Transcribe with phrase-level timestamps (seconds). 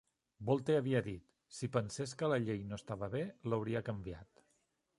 [0.49, 1.27] Bolte havia dit:
[1.57, 4.43] "Si pensés que la llei no estava bé, l'hauria canviat".